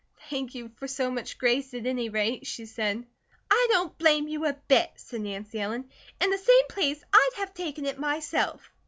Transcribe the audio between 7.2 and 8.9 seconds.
have taken it myself."